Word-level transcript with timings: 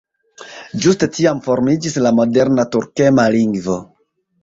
Ĝuste 0.85 1.09
tiam 1.17 1.43
formiĝis 1.49 2.01
la 2.07 2.15
moderna 2.23 2.69
turkmena 2.75 3.31
lingvo. 3.41 3.81